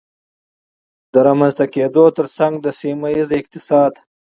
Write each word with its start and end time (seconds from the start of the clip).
د 1.13 1.15
رامنځته 1.27 1.65
کېدو 1.75 2.03
ترڅنګ 2.17 2.53
د 2.61 2.67
سيمهييز 2.81 3.29
اقتصاد 3.39 3.93